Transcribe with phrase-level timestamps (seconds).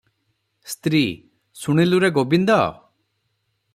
[0.73, 2.57] ସ୍ତ୍ରୀ -ଶୁଣିଲୁରେ ଗୋବିନ୍ଦ!